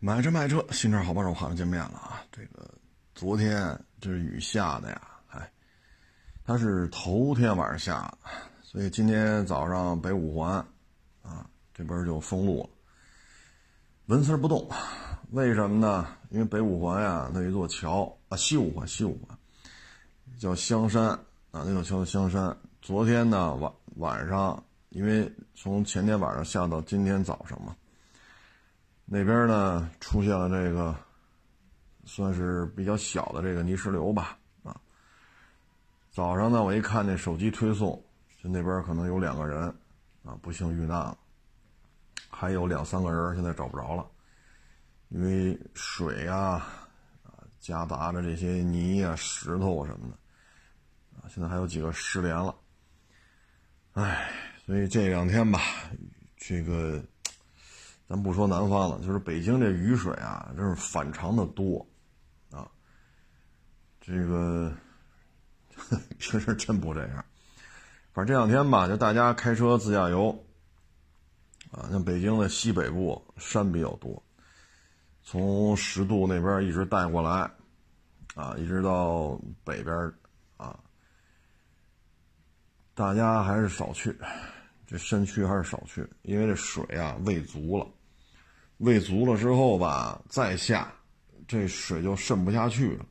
[0.00, 2.22] 买车卖车，新车好帮手，好久见面了啊！
[2.30, 2.72] 这个
[3.16, 5.50] 昨天这是雨下的呀，哎，
[6.44, 8.30] 它是头天晚上下的，
[8.62, 10.64] 所以今天早上北五环
[11.20, 12.70] 啊这边就封路了，
[14.06, 14.70] 纹丝不动。
[15.32, 16.06] 为什么呢？
[16.30, 19.36] 因为北五环呀，那一座桥啊，西五环，西五环
[20.38, 21.08] 叫香山
[21.50, 22.56] 啊，那座桥叫香山。
[22.80, 27.74] 昨天呢晚晚上，因为从前天晚上下到今天早上嘛。
[29.10, 30.94] 那边呢出现了这个，
[32.04, 34.78] 算是比较小的这个泥石流吧，啊。
[36.10, 37.90] 早上呢，我一看那手机推送，
[38.42, 39.62] 就那边可能有两个人，
[40.24, 41.16] 啊，不幸遇难了，
[42.28, 44.06] 还有两三个人现在找不着了，
[45.08, 46.62] 因为水呀，
[47.24, 50.18] 啊，夹杂着这些泥啊、石头什么的，
[51.16, 52.54] 啊，现在还有几个失联了，
[53.94, 54.30] 唉，
[54.66, 55.62] 所以这两天吧，
[56.36, 57.02] 这个。
[58.08, 61.86] 咱不说南方了，就是北京这雨水啊，真是反常的多，
[62.50, 62.66] 啊，
[64.00, 64.72] 这个
[66.18, 67.22] 平时真不这样。
[68.14, 70.42] 反正这两天吧，就大家开车自驾游，
[71.70, 74.22] 啊，像北京的西北部山比较多，
[75.22, 77.50] 从十渡那边一直带过来，
[78.34, 79.94] 啊，一直到北边，
[80.56, 80.80] 啊，
[82.94, 84.16] 大家还是少去，
[84.86, 87.86] 这山区还是少去，因为这水啊喂足了。
[88.78, 90.92] 喂足了之后吧，再下，
[91.46, 93.04] 这水就渗不下去了。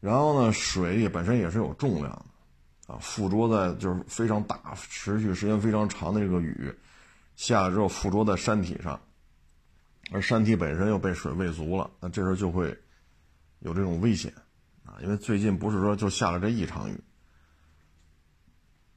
[0.00, 2.10] 然后呢，水也本身也是有重量
[2.86, 6.72] 的，啊，附着在就是非常大、持续时间非常长的这个雨
[7.36, 8.98] 下了之后，附着在山体上，
[10.12, 12.66] 而山体本身又被水喂足了，那这时候就会
[13.58, 14.32] 有这种危险
[14.84, 14.96] 啊。
[15.02, 16.98] 因为最近不是说就下了这一场雨，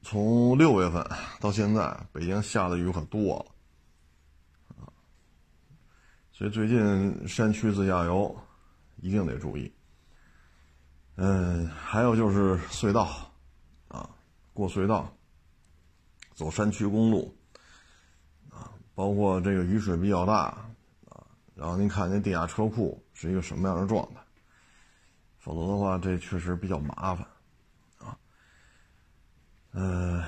[0.02, 1.04] 从六月份
[1.40, 3.53] 到现在，北京下的雨可多了。
[6.36, 8.36] 所以最近山区自驾游
[8.96, 9.72] 一定得注意。
[11.14, 13.32] 嗯，还有就是隧道
[13.86, 14.10] 啊，
[14.52, 15.16] 过隧道，
[16.34, 17.32] 走山区公路
[18.50, 20.46] 啊，包括这个雨水比较大
[21.08, 21.22] 啊，
[21.54, 24.20] 然后您看那地下车库是一个什么样的状态，
[25.38, 27.24] 否则的话这确实比较麻烦
[27.98, 28.18] 啊。
[29.70, 30.20] 嗯，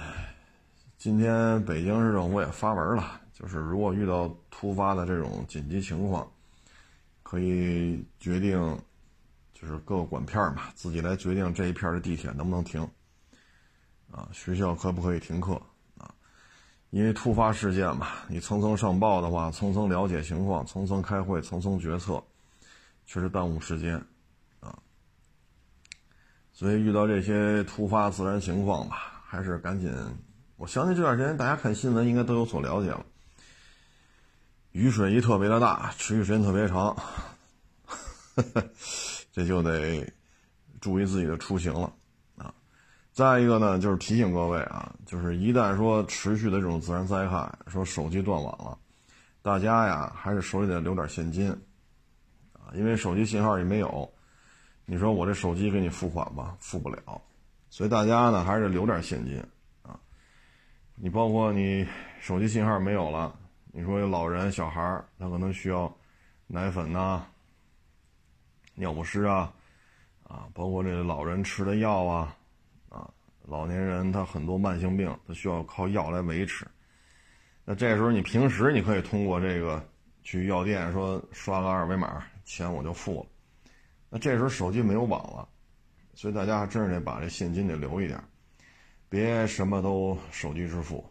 [0.96, 3.22] 今天北京市政府也发文了。
[3.38, 6.26] 就是如果遇到突发的这种紧急情况，
[7.22, 8.58] 可以决定，
[9.52, 12.80] 就是各个管片嘛，自己来决定这一片的地铁能不能停，
[14.10, 15.60] 啊，学校可不可以停课
[15.98, 16.14] 啊？
[16.88, 22.24] 因为突发事件嘛，你层层上报的话，层层了解情况，层层开会，层层决策，
[23.04, 24.02] 确实耽误时间，
[24.60, 24.78] 啊，
[26.54, 29.92] 所以遇到这些突发自然情况吧，还是赶紧。
[30.56, 33.04] 我相信这段时间大家看新闻应该都有所了解了。
[34.76, 36.94] 雨水一特别的大，持续时间特别长，
[39.32, 40.06] 这就得
[40.82, 41.90] 注意自己的出行了
[42.36, 42.52] 啊！
[43.10, 48.76] 再一个呢，就是提醒各位啊，就是一旦说持续的这种自然灾害，说手机断网了，
[49.40, 51.48] 大家呀还是手里得留点现金
[52.52, 54.12] 啊，因为手机信号也没有，
[54.84, 57.22] 你说我这手机给你付款吧，付不了，
[57.70, 59.42] 所以大家呢还是留点现金
[59.82, 59.98] 啊。
[60.96, 61.88] 你包括你
[62.20, 63.34] 手机信号没有了。
[63.76, 65.94] 你说有老人、小孩儿，他可能需要
[66.46, 67.26] 奶粉呐、
[68.74, 69.52] 尿不湿啊，
[70.22, 72.34] 啊，包括这个老人吃的药啊，
[72.88, 73.06] 啊，
[73.42, 76.66] 老年人他很多慢性病，他需要靠药来维持。
[77.66, 79.86] 那这时候你平时你可以通过这个
[80.22, 83.26] 去药店说刷个二维码，钱我就付了。
[84.08, 85.46] 那这时候手机没有网了，
[86.14, 88.18] 所以大家还真是得把这现金得留一点，
[89.10, 91.04] 别什么都手机支付，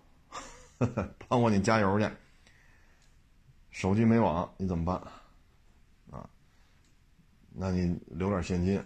[1.27, 2.09] 包括你加油去。
[3.85, 4.95] 手机没网，你怎么办？
[6.09, 6.27] 啊，
[7.51, 8.79] 那你留点现金，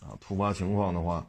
[0.00, 1.26] 啊，突发情况的话，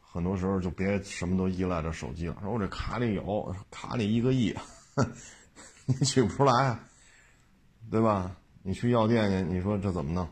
[0.00, 2.36] 很多时候就别什么都依赖着手机了。
[2.42, 4.52] 说我这卡里有，卡里一个亿，
[5.86, 6.76] 你取不出来，
[7.92, 8.36] 对吧？
[8.64, 10.28] 你去药店去，你说这怎么弄？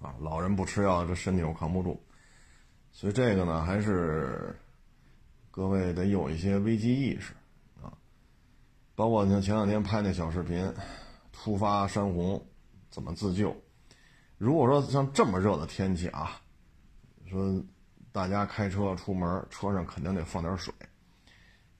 [0.00, 2.00] 啊，老人不吃药，这身体又扛不住，
[2.92, 4.56] 所以这个呢，还是
[5.50, 7.34] 各位得有一些危机意识。
[8.96, 10.72] 包括你像前两天拍那小视频，
[11.30, 12.42] 突发山洪
[12.88, 13.54] 怎么自救？
[14.38, 16.40] 如果说像这么热的天气啊，
[17.26, 17.62] 说
[18.10, 20.72] 大家开车出门，车上肯定得放点水。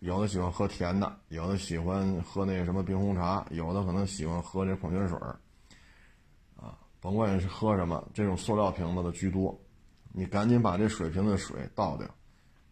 [0.00, 5.18] 有的喜欢喝甜的，有的喜欢喝那什么冰红茶，有的可能喜欢喝这矿泉水
[6.54, 9.58] 啊，甭管是喝什么，这种塑料瓶子的居多。
[10.12, 12.06] 你赶紧把这水瓶的水倒掉，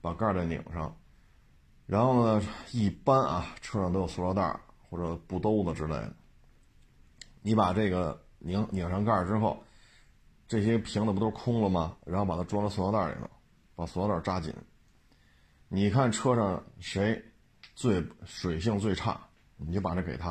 [0.03, 0.95] 把盖儿再拧上。
[1.87, 2.43] 然后呢，
[2.73, 4.59] 一般啊，车上都有塑料袋
[4.89, 6.15] 或者布兜子之类的。
[7.43, 9.63] 你把这个拧拧上盖之后，
[10.49, 11.97] 这些瓶子不都空了吗？
[12.07, 13.29] 然后把它装到塑料袋里头，
[13.75, 14.55] 把塑料袋扎紧。
[15.69, 17.23] 你看车上谁
[17.75, 19.21] 最水性最差，
[19.57, 20.31] 你就把这给他。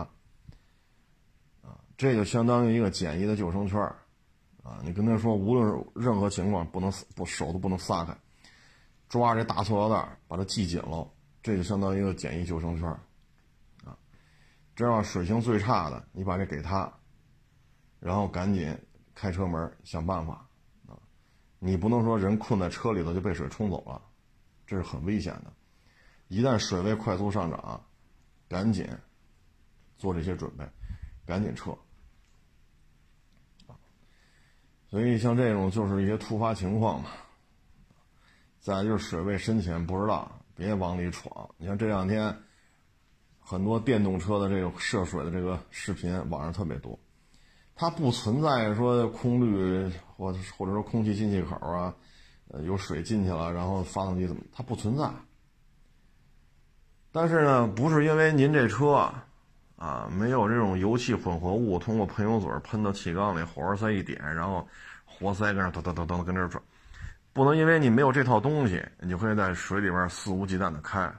[1.61, 3.79] 啊，这就相当于一个简易的救生圈
[4.63, 8.17] 啊，你跟他说，无论任何情况不能不手都不能撒开，
[9.07, 11.07] 抓这大塑料袋把它系紧了，
[11.43, 12.89] 这就相当于一个简易救生圈
[13.85, 13.95] 啊。
[14.75, 16.91] 这样水性最差的，你把这给他。
[17.99, 18.77] 然后赶紧
[19.15, 20.45] 开车门想办法
[20.87, 20.99] 啊！
[21.59, 24.01] 你不能说人困在车里头就被水冲走了，
[24.67, 25.53] 这是很危险的。
[26.27, 27.81] 一旦水位快速上涨，
[28.49, 28.85] 赶紧
[29.95, 30.67] 做这些准备，
[31.25, 31.73] 赶紧撤
[34.89, 37.09] 所以像这种就是一些突发情况嘛。
[38.59, 41.49] 再就是水位深浅不知道，别往里闯。
[41.57, 42.35] 你像这两天
[43.39, 46.97] 很多电动车的这个涉水的这个视频，网上特别多。
[47.75, 51.93] 它不存在说空滤或或者说空气进气口啊，
[52.49, 54.41] 呃，有水进去了，然后发动机怎么？
[54.53, 55.09] 它不存在。
[57.11, 59.11] 但是呢，不是因为您这车
[59.75, 64.67] 啊没有这种油气混合物通过喷油嘴喷到气缸里，火花塞一点，然后
[65.05, 66.63] 活塞跟那噔噔噔噔跟这转，
[67.33, 71.11] 不能因为你没有这套东西，你就可以在水里边肆无忌惮的开。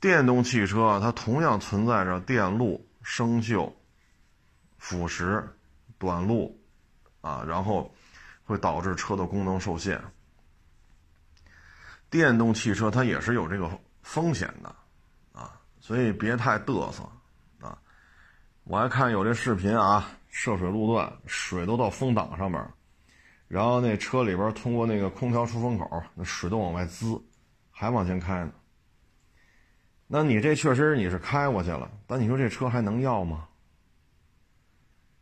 [0.00, 3.72] 电动汽车它同样存在着电路生锈。
[4.76, 5.42] 腐蚀、
[5.96, 6.60] 短路，
[7.22, 7.90] 啊，然后
[8.44, 9.98] 会导致车的功能受限。
[12.10, 13.70] 电动汽车它也是有这个
[14.02, 14.68] 风险的，
[15.32, 17.02] 啊，所以别太嘚瑟，
[17.66, 17.78] 啊。
[18.64, 22.62] 我还看有这视频啊，涉水路段，水都到风挡上面，
[23.46, 27.22] 然后那车里边通过那个空调出风口，那水都往外滋，
[27.70, 28.52] 还往前开呢。
[30.06, 33.48] 那你这确实你是开过去了，但你说这车还能要吗？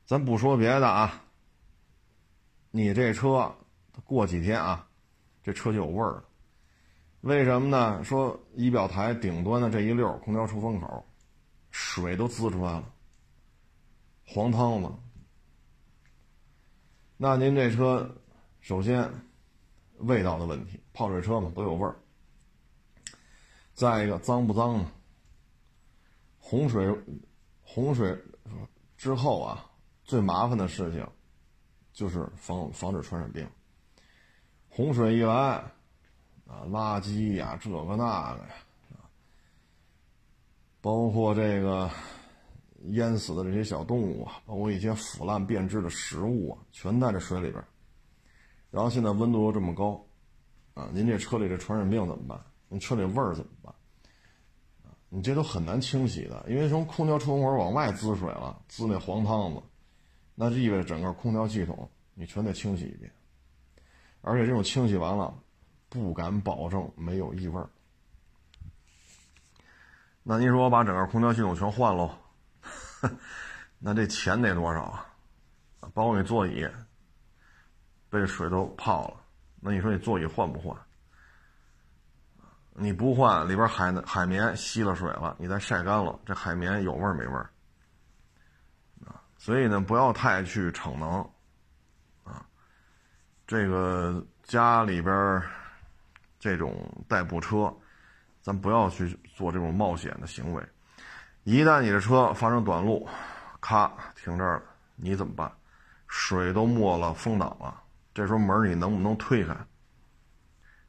[0.05, 1.23] 咱不说别的啊，
[2.71, 3.55] 你这车
[4.05, 4.87] 过几天啊，
[5.43, 6.25] 这车就有味儿了。
[7.21, 8.03] 为什么呢？
[8.03, 11.07] 说仪表台顶端的这一溜空调出风口，
[11.71, 12.85] 水都滋出来了，
[14.27, 14.91] 黄汤子。
[17.23, 18.13] 那您这车，
[18.61, 19.09] 首先
[19.99, 21.95] 味道的问题，泡水车嘛都有味儿。
[23.73, 24.91] 再一个脏不脏呢？
[26.41, 26.93] 洪水，
[27.63, 28.21] 洪水
[28.97, 29.71] 之后啊。
[30.03, 31.07] 最麻烦的事情，
[31.93, 33.49] 就是防防止传染病。
[34.69, 38.49] 洪水一来，啊，垃圾呀，这个那个呀，
[40.81, 41.89] 包括这个
[42.91, 47.63] 淹死的这些小动物啊，包括一些腐烂变质的食物啊，全在这水里边。
[48.71, 50.05] 然后现在温度又这么高，
[50.75, 52.41] 啊，您这车里这传染病怎么办？
[52.69, 53.75] 您车里味儿怎么办？
[54.85, 59.63] 啊，你这都很难清洗的，因为从空调出风口往外滋水了，滋那黄汤子。
[60.35, 63.13] 那就意味着整个空调系统你全得清洗一遍，
[64.23, 65.33] 而且这种清洗完了，
[65.91, 67.69] 不敢保证没有异味儿。
[70.23, 72.11] 那您说我把整个空调系统全换喽？
[73.79, 75.07] 那这钱得多少啊？
[75.93, 76.67] 包括你座椅
[78.09, 79.17] 被水都泡了，
[79.61, 80.77] 那你说你座椅换不换？
[82.75, 87.51] 你不换，里边海海绵吸了水了，你再晒干了，这海绵有味没味儿？
[89.37, 91.29] 所以呢，不要太去逞能，
[92.23, 92.47] 啊，
[93.45, 95.43] 这个家里边
[96.39, 97.75] 这种代步车，
[98.41, 100.65] 咱不要去做这种冒险的行为。
[101.45, 103.09] 一旦你的车发生短路，
[103.61, 104.63] 咔停这儿了，
[104.97, 105.51] 你怎么办？
[106.07, 107.83] 水都没了风挡了，
[108.15, 109.57] 这时候门你能不能推开？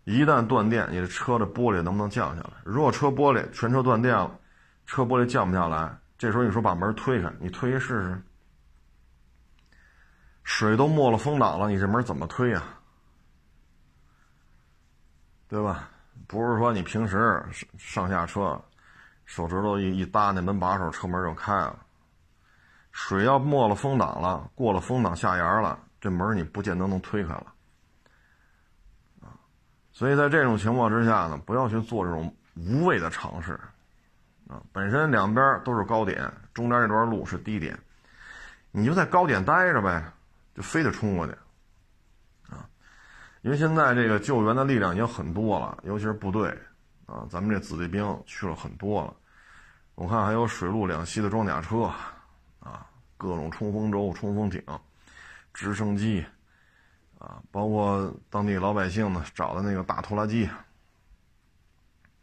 [0.03, 2.49] 一旦断电，你的车的玻璃能不能降下来？
[2.63, 4.39] 如果车玻璃全车断电了，
[4.85, 8.21] 车玻璃降不下来，这时候你说把门推开，你推试试。
[10.43, 12.61] 水都没了风挡了，你这门怎么推呀？
[15.47, 15.89] 对吧？
[16.27, 17.41] 不是说你平时
[17.77, 18.61] 上下车，
[19.25, 21.79] 手指头一一搭那门把手，车门就开了。
[22.91, 27.53] 水要没了风挡了，过了风挡下沿了，这门你不见得能推开了。
[29.21, 29.33] 啊，
[29.91, 33.59] 所以在这种情况之下呢，不要去做这种无谓的尝试。
[34.47, 37.77] 啊，本身两边都是高点，中间这段路是低点，
[38.71, 40.03] 你就在高点待着呗。
[40.55, 41.33] 就非得冲过去，
[42.47, 42.69] 啊！
[43.41, 46.55] 因为现在这个救援的力量已经很多了，尤其是部队，
[47.05, 49.13] 啊，咱们这子弟兵去了很多了。
[49.95, 51.91] 我看还有水陆两栖的装甲车，
[52.59, 54.63] 啊，各种冲锋舟、冲锋艇、
[55.53, 56.25] 直升机，
[57.19, 60.45] 啊，包括当地老百姓呢找的那个大拖拉机，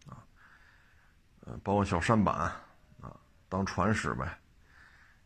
[0.07, 0.19] 啊，
[1.47, 2.35] 呃，包括小舢板，
[3.01, 3.15] 啊，
[3.49, 4.37] 当船使呗。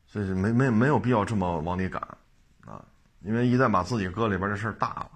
[0.06, 2.00] 这是没没没有必要这么往里赶
[2.64, 2.84] 啊，
[3.22, 5.10] 因为一旦把自己搁里边，这事儿大了。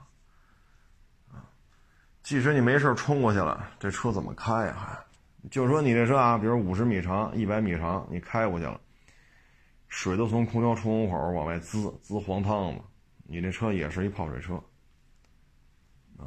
[2.28, 4.74] 即使你没事冲过去了，这车怎么开呀？
[4.74, 8.78] 还就说你这车啊，比如五十米长、一百米长，你开过去了，
[9.88, 12.82] 水都从空调出风口往外滋滋黄汤子，
[13.22, 14.62] 你这车也是一泡水车。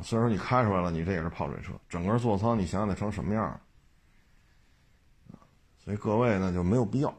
[0.01, 3.61] 虽然说你开出来了，你这也是泡水车，整个座舱你想想得成什么样
[5.77, 7.09] 所以各位呢就没有必要。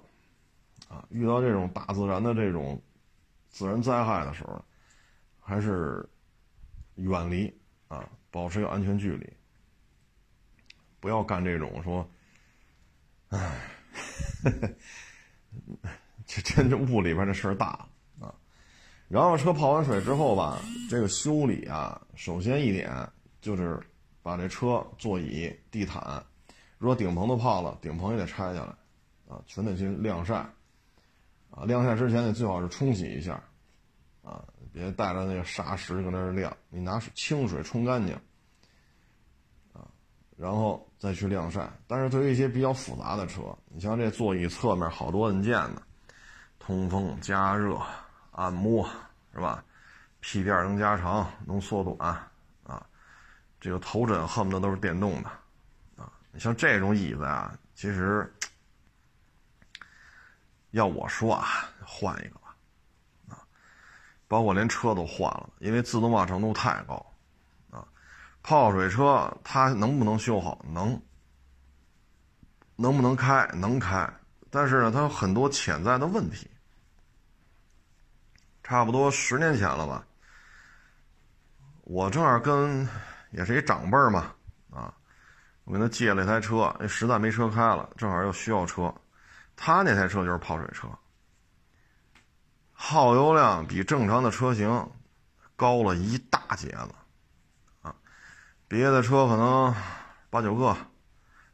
[0.88, 2.82] 啊，遇到这种大自然的这种
[3.48, 4.60] 自然灾害的时候，
[5.38, 6.04] 还是
[6.96, 7.61] 远离
[7.92, 9.30] 啊，保持一个安全距离，
[10.98, 12.08] 不要干这种说，
[13.28, 13.68] 哎，
[16.24, 17.86] 这真这雾里边的事儿大
[18.18, 18.34] 啊。
[19.08, 20.58] 然后车泡完水之后吧，
[20.88, 23.06] 这个修理啊，首先一点
[23.42, 23.78] 就是
[24.22, 26.24] 把这车座椅、地毯，
[26.78, 28.74] 如果顶棚都泡了，顶棚也得拆下来
[29.28, 30.36] 啊，全得去晾晒。
[31.50, 33.34] 啊，晾晒之前你最好是冲洗一下，
[34.22, 38.14] 啊，别带着那个沙石搁那儿晾，你拿清水冲干净，
[39.72, 39.86] 啊，
[40.36, 41.70] 然后再去晾晒。
[41.86, 45.82] 但是对于一些比较复杂的车，你像这座椅侧面好多按键呢，
[46.58, 47.80] 通风、加热、
[48.30, 48.88] 按摩，
[49.32, 49.64] 是吧？
[50.20, 52.16] 屁垫能加长、能缩短，
[52.64, 52.86] 啊，
[53.60, 55.28] 这个头枕恨不得都是电动的，
[55.96, 58.32] 啊，你像这种椅子啊，其实。
[60.72, 62.40] 要我说啊，换一个，
[64.32, 66.94] 包括连车都换了，因为自动化程度太高，
[67.70, 67.86] 啊，
[68.42, 70.64] 泡水车它能不能修好？
[70.72, 70.98] 能，
[72.74, 73.46] 能不能开？
[73.52, 74.10] 能开，
[74.48, 76.50] 但是呢，它有很多潜在的问题。
[78.62, 80.02] 差不多十年前了吧，
[81.82, 82.88] 我正好跟
[83.32, 84.34] 也是一长辈嘛，
[84.70, 84.94] 啊，
[85.64, 88.94] 我跟他借了一台车，实在没车开了，正好又需要车。
[89.56, 90.88] 他那台车就是泡水车，
[92.84, 94.90] 耗油量比正常的车型
[95.54, 96.90] 高了一大截子，
[97.80, 97.94] 啊，
[98.66, 99.72] 别的车可能
[100.28, 100.76] 八九个，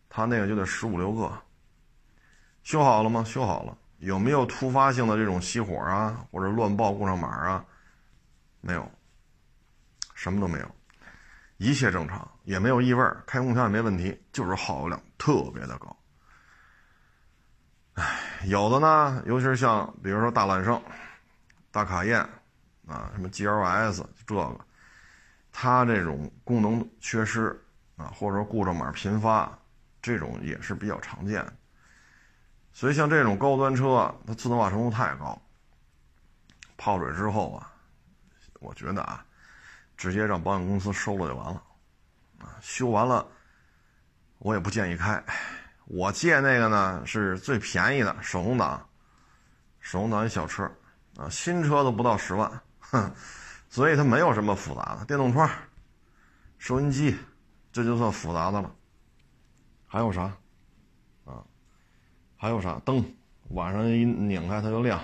[0.08, 1.30] 他那个就得十五六个。
[2.62, 3.22] 修好了吗？
[3.24, 3.76] 修好了。
[3.98, 7.64] 有没有突发性的这种熄火啊，或者乱报故障码啊？
[8.62, 8.90] 没有，
[10.14, 10.74] 什么都没有，
[11.58, 15.94] 一切正常，也没有异味，开空调也没问题，就是耗油量特别的高。
[17.92, 20.80] 唉，有的呢，尤其是像比如说大揽胜、
[21.70, 22.20] 大卡宴
[22.86, 24.60] 啊，什么 GLS 这个，
[25.52, 27.58] 它这种功能缺失
[27.96, 29.50] 啊，或者说故障码频发，
[30.00, 31.44] 这种也是比较常见。
[32.72, 35.40] 所以像这种高端车，它自动化程度太高，
[36.76, 37.72] 泡水之后啊，
[38.60, 39.24] 我觉得啊，
[39.96, 41.62] 直接让保险公司收了就完了
[42.38, 43.26] 啊，修完了，
[44.38, 45.22] 我也不建议开。
[45.86, 48.88] 我借那个呢是最便宜的手动挡，
[49.80, 50.70] 手动挡一小车，
[51.18, 52.48] 啊，新车都不到十万，
[52.78, 53.12] 哼，
[53.68, 55.50] 所以它没有什么复杂的，电动窗、
[56.58, 57.12] 收音机，
[57.72, 58.72] 这就算复杂的了。
[59.84, 60.32] 还有啥？
[61.24, 61.42] 啊，
[62.36, 62.80] 还有啥？
[62.84, 63.04] 灯，
[63.48, 65.02] 晚上一拧开它就亮，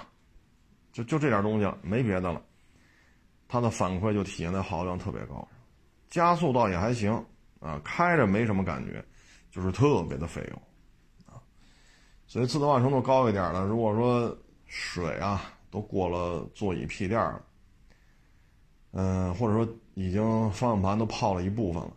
[0.92, 2.40] 就就这点东西了，没别的了。
[3.48, 5.48] 它的反馈就体现在耗油量特别高，
[6.08, 7.12] 加速倒也还行，
[7.58, 9.04] 啊，开着没什么感觉，
[9.50, 10.62] 就是特别的费油。
[11.26, 11.42] 啊
[12.28, 15.42] 所以自动化程度高一点的，如果说水啊
[15.74, 17.42] 都过了座椅屁垫儿，
[18.92, 21.90] 嗯，或者说已经方向盘都泡了一部分了，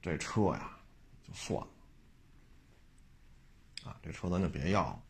[0.00, 0.70] 这车呀
[1.26, 1.66] 就算了，
[3.90, 5.02] 啊，这车咱就别要了，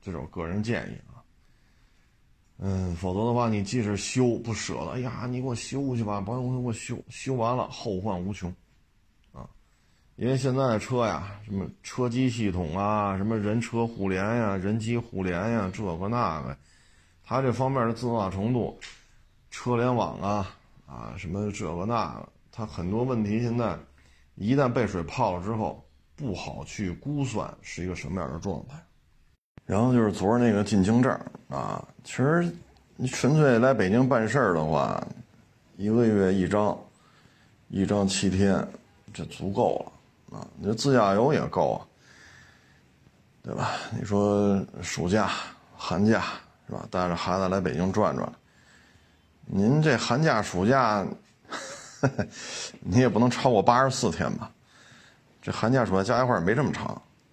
[0.00, 1.20] 这是我个人建议啊。
[2.56, 8.50] 嗯，否则的话，你即使修不舍得，哎呀，你给我修去吧，保险公司给我修，修完了后患无穷。
[9.32, 9.46] 啊
[10.16, 16.56] 因为现在的车呀，什么车机系统啊，什么人车互联呀、人机互联呀，这个那个，
[17.30, 18.76] 它这方面的自动化程度，
[19.52, 20.52] 车联网啊
[20.84, 23.78] 啊，什么这个那个，它很多问题现在
[24.34, 25.80] 一旦被水泡了之后，
[26.16, 28.74] 不好去估算是一个什么样的状态。
[29.64, 31.12] 然后就是昨儿那个进京证
[31.48, 32.52] 啊，其实
[32.96, 35.00] 你纯粹来北京办事儿的话，
[35.76, 36.76] 一个月一张，
[37.68, 38.66] 一张七天，
[39.14, 40.36] 这足够了。
[40.36, 41.86] 啊，你这自驾游也够啊，
[43.40, 43.70] 对吧？
[43.96, 45.30] 你说暑假、
[45.76, 46.24] 寒假
[46.70, 46.86] 是吧？
[46.88, 48.32] 带着孩子来北京转转，
[49.44, 51.04] 您这寒假、暑假，
[52.78, 54.48] 你也不能超过八十四天吧？
[55.42, 56.86] 这寒假、暑假加一块也没这么长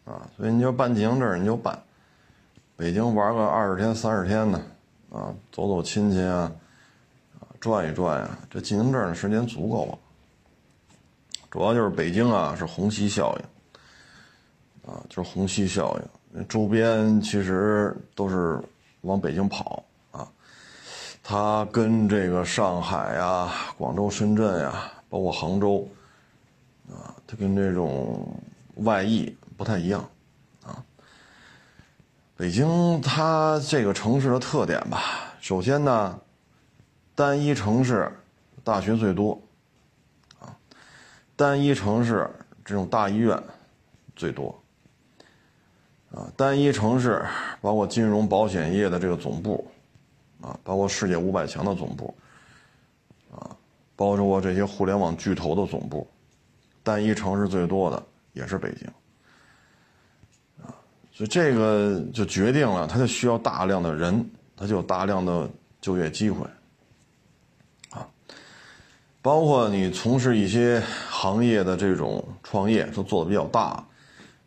[0.05, 1.77] 啊，所以你就办经营证，你就办。
[2.75, 4.57] 北京玩个二十天、三十天的，
[5.11, 6.51] 啊，走走亲戚啊，
[7.59, 9.99] 转一转呀，这经营证的时间足够了。
[11.51, 16.47] 主要就是北京啊，是虹吸效应，啊，就是虹吸效应。
[16.47, 18.59] 周边其实都是
[19.07, 20.27] 往北京跑啊。
[21.23, 25.87] 它跟这个上海呀、广州、深圳呀，包括杭州
[26.89, 28.39] 啊，它跟这种
[28.75, 30.07] 外溢不太一样
[30.63, 30.83] 啊。
[32.35, 35.01] 北京它这个城市的特点吧，
[35.41, 36.19] 首先呢，
[37.15, 38.11] 单一城市
[38.63, 39.41] 大学最多
[40.39, 40.55] 啊，
[41.35, 42.29] 单一城市
[42.63, 43.41] 这种大医院
[44.15, 44.57] 最多。
[46.11, 47.25] 啊，单一城市，
[47.61, 49.69] 包括金融保险业的这个总部，
[50.41, 52.15] 啊，包括世界五百强的总部，
[53.29, 53.55] 啊，
[53.95, 56.07] 包括这些互联网巨头的总部，
[56.81, 58.87] 单一城市最多的也是北京，
[60.63, 60.71] 啊，
[61.11, 65.49] 所以这个就决定了，它就需要大量的人，它就有大量的
[65.81, 66.47] 就业机会，
[67.89, 68.07] 啊，
[69.21, 73.85] 包括你从事一些行业的这种创业，都做的比较大，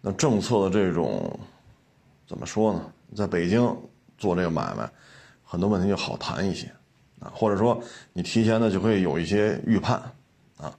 [0.01, 1.39] 那政策的这种。
[2.27, 2.81] 怎么说呢？
[3.17, 3.77] 在北京
[4.17, 4.89] 做这个买卖，
[5.45, 6.69] 很多问题就好谈一些，
[7.19, 10.01] 啊，或者说你提前的就可以有一些预判，
[10.57, 10.73] 啊，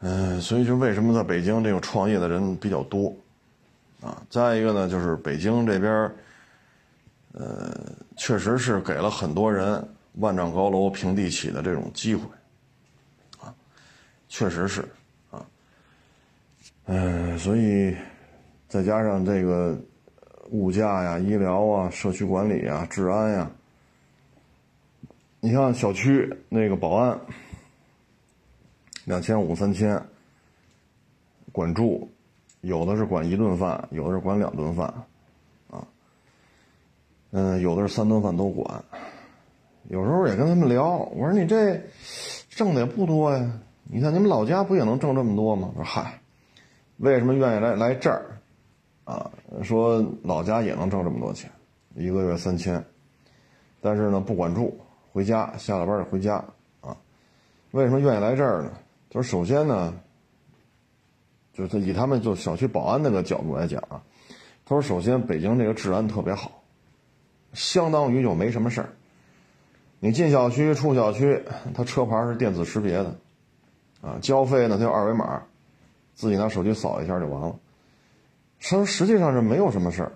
[0.00, 3.14] 嗯，所以就为什么在北京这个创业的人比较多，
[4.00, 6.12] 啊，再一个呢，就是北京这边，
[7.34, 7.72] 呃，
[8.16, 12.24] 确实是给了很多人万丈高楼平地起的这种机会，
[13.38, 13.54] 啊，
[14.28, 14.84] 确实是，
[16.86, 17.94] 嗯，所以
[18.66, 19.78] 再加上这个。
[20.52, 23.50] 物价呀，医疗啊，社区管理啊，治安呀。
[25.40, 27.18] 你像小区那个保安，
[29.04, 30.00] 两千五三千，
[31.50, 32.08] 管住，
[32.60, 34.86] 有的是管一顿饭，有的是管两顿饭，
[35.68, 35.84] 啊，
[37.32, 38.84] 嗯，有的是三顿饭都管。
[39.88, 41.76] 有时候也跟他们聊，我说你这
[42.50, 45.72] 挣的也不多呀，你看你们老家不也能挣这么多吗？
[45.74, 46.20] 我说嗨，
[46.98, 48.38] 为什么愿意来来这儿？
[49.04, 49.30] 啊，
[49.62, 51.50] 说老家也能挣这么多钱，
[51.94, 52.84] 一个月三千，
[53.80, 54.76] 但是呢不管住，
[55.12, 56.44] 回家下了班就回家
[56.80, 56.96] 啊。
[57.70, 58.72] 为什么愿意来这儿呢？
[59.08, 59.94] 就是首先呢，
[61.52, 64.02] 就是以他们就小区保安那个角度来讲啊，
[64.64, 66.62] 他说首先北京这个治安特别好，
[67.52, 68.88] 相当于就没什么事儿。
[70.00, 71.42] 你进小区出小区，
[71.74, 73.16] 他车牌是电子识别的，
[74.02, 75.44] 啊，交费呢他有二维码，
[76.16, 77.54] 自己拿手机扫一下就完了。
[78.58, 80.12] 说实际上是没有什么事儿，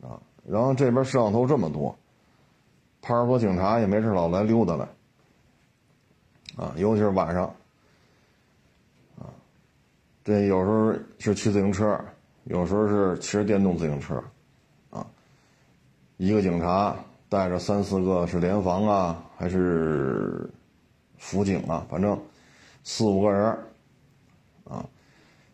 [0.00, 1.94] 啊，然后这边摄像头这么多，
[3.02, 4.88] 派出所警察也没事老来溜达来，
[6.56, 7.44] 啊，尤其是晚上，
[9.18, 9.26] 啊，
[10.24, 11.98] 这有时候是骑自行车，
[12.44, 14.22] 有时候是骑着电动自行车，
[14.90, 15.04] 啊，
[16.16, 16.96] 一个警察
[17.28, 20.48] 带着三四个是联防啊，还是
[21.16, 22.16] 辅警啊，反正
[22.84, 23.58] 四五个人，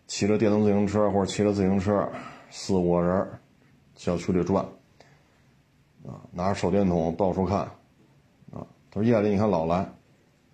[0.06, 2.08] 骑着电动自行车或者骑着自行车，
[2.50, 3.28] 四五个人，
[3.96, 4.64] 小区里转，
[6.06, 7.60] 啊，拿着手电筒到处看，
[8.52, 9.90] 啊，他说夜里你看老来，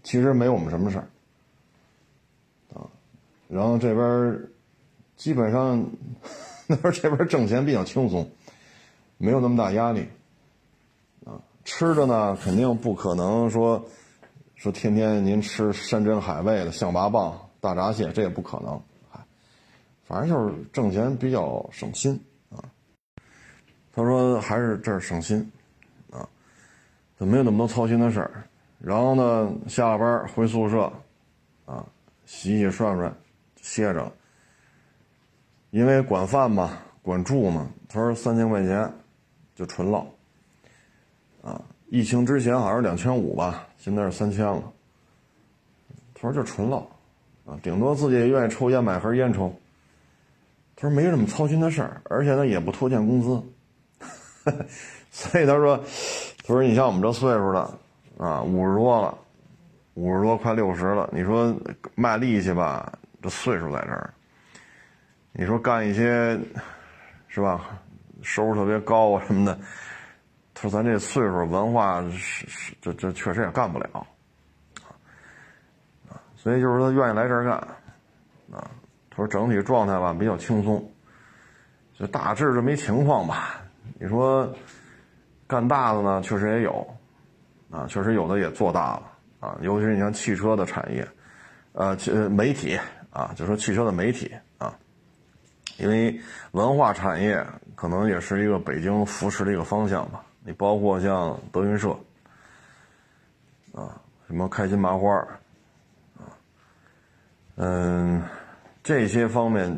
[0.02, 1.08] 其实没我们什么事儿，
[2.74, 2.86] 啊，
[3.48, 4.48] 然后这边
[5.16, 5.84] 基本上
[6.68, 8.30] 那边这边挣钱比较轻松，
[9.18, 10.06] 没有那么大压力，
[11.26, 13.84] 啊，吃的呢肯定不可能说
[14.54, 18.80] 说天天您吃山珍海味的象拔蚌、大闸蟹，这也不可能。
[20.10, 22.20] 反正就是挣钱比较省心
[22.50, 22.58] 啊。
[23.94, 25.48] 他说还是这儿省心，
[26.10, 26.28] 啊，
[27.16, 28.42] 就没有那么多操心的事儿。
[28.80, 30.92] 然后呢，下了班回宿舍，
[31.64, 31.86] 啊，
[32.26, 33.14] 洗洗涮涮，
[33.62, 34.12] 歇着。
[35.70, 37.70] 因为管饭嘛，管住嘛。
[37.88, 38.92] 他说三千块钱
[39.54, 40.04] 就纯唠，
[41.40, 44.72] 啊，疫情之前好像是两千五吧，现在是三千了。
[46.14, 46.78] 他说就纯唠，
[47.46, 49.54] 啊，顶多自己愿意抽烟买盒烟抽。
[50.80, 53.42] 他说没什么操心的事儿，而且呢也不拖欠工资，
[55.10, 57.70] 所以他说，他说你像我们这岁数的，
[58.16, 59.18] 啊五十多了，
[59.92, 61.54] 五十多快六十了，你说
[61.94, 62.90] 卖力气吧，
[63.20, 64.14] 这岁数在这儿，
[65.32, 66.40] 你说干一些，
[67.28, 67.78] 是吧，
[68.22, 69.60] 收入特别高啊什么的，
[70.54, 74.06] 他说咱这岁数文化是是这这确实也干不了，
[76.08, 77.52] 啊，所以就是说愿意来这儿干，
[78.58, 78.70] 啊。
[79.10, 80.88] 他说整体状态吧比较轻松，
[81.98, 83.60] 就大致这么一情况吧。
[83.98, 84.48] 你说
[85.48, 86.86] 干大的呢，确实也有，
[87.70, 89.02] 啊，确实有的也做大了
[89.40, 89.58] 啊。
[89.62, 91.06] 尤其是你像汽车的产业，
[91.72, 91.96] 呃，
[92.30, 92.78] 媒体
[93.10, 94.72] 啊，就说汽车的媒体啊，
[95.76, 96.18] 因为
[96.52, 97.44] 文化产业
[97.74, 100.24] 可能也是一个北京扶持的一个方向吧。
[100.44, 101.90] 你包括像德云社
[103.74, 105.12] 啊，什么开心麻花
[106.16, 106.30] 啊，
[107.56, 108.22] 嗯。
[108.90, 109.72] 这些方面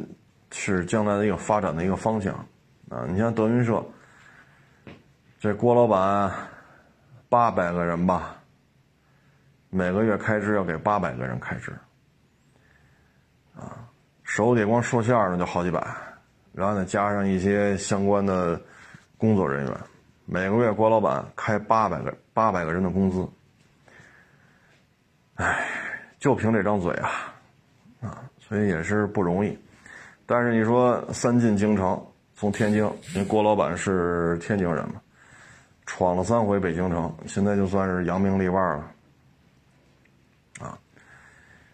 [0.53, 2.33] 是将来的一个发展的一个方向，
[2.89, 3.85] 啊，你像德云社，
[5.39, 6.33] 这郭老板
[7.29, 8.35] 八百个人吧，
[9.69, 11.79] 每个月开支要给八百个人开支，
[13.55, 13.87] 啊，
[14.23, 15.87] 手里光说相声就好几百，
[16.55, 18.59] 然后再加上一些相关的
[19.19, 19.81] 工作人员，
[20.25, 23.29] 每个月郭老板开八百个八百个人的工资，
[25.35, 25.69] 哎，
[26.19, 27.32] 就凭这张嘴，啊，
[28.53, 29.59] 所以也是不容易。
[30.27, 31.99] 但是你说三进京城，
[32.37, 32.85] 从天津，
[33.15, 34.97] 因为郭老板是天津人嘛。
[35.87, 38.85] 闯了三回北京城，现在就算是扬名立万了，
[40.61, 40.79] 啊！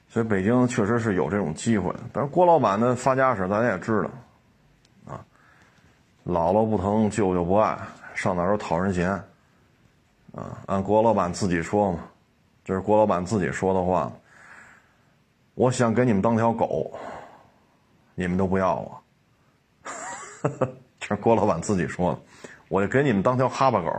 [0.09, 1.93] 所以北京确实是有这种机会。
[2.13, 4.01] 但是郭老板的发家史大家也知
[5.05, 5.25] 道，啊，
[6.25, 7.77] 姥姥不疼，舅舅不爱，
[8.15, 9.11] 上哪儿都讨人嫌，
[10.33, 10.63] 啊！
[10.67, 12.05] 按郭老板自己说嘛，
[12.65, 14.13] 这是郭老板自己说的话。
[15.59, 16.89] 我想给你们当条狗，
[18.15, 19.03] 你们都不要我，
[21.01, 22.21] 这是郭老板自己说的。
[22.69, 23.91] 我就给你们当条哈巴狗，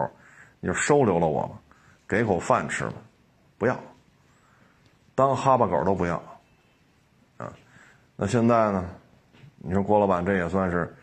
[0.62, 1.60] 你就收留了我吧，
[2.08, 2.94] 给口饭吃吧，
[3.58, 3.78] 不要，
[5.16, 6.16] 当哈巴狗都不要，
[7.36, 7.52] 啊，
[8.16, 8.90] 那现在呢？
[9.58, 10.96] 你说郭老板这也算是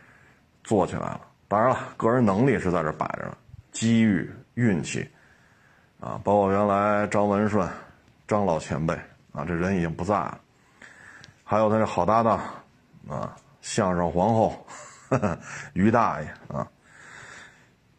[0.64, 1.20] 做起来了。
[1.48, 3.36] 当然了，个人能力是在这摆着呢，
[3.72, 5.06] 机遇、运气，
[6.00, 7.68] 啊，包括原来张文顺、
[8.26, 8.94] 张老前辈
[9.32, 10.40] 啊，这人已经不在了，
[11.48, 12.40] 还有他这好搭档
[13.08, 14.66] 啊，相声皇后
[15.74, 16.66] 于大爷啊。